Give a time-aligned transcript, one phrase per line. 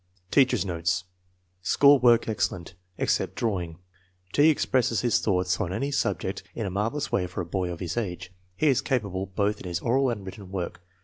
[0.31, 1.03] Teacher's notes.
[1.61, 3.77] School work excellent, except drawing."
[4.33, 4.49] T.
[4.49, 7.97] expresses his thoughts on any subject in a marvelous way for a boy of his
[7.97, 8.33] age.
[8.55, 10.81] He is capable both in his oral and written work.